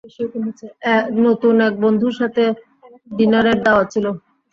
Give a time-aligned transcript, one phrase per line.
[1.21, 2.43] নতুন এক বন্ধুর সাথে
[3.11, 4.05] ডিনারের দাওয়াত ছিল।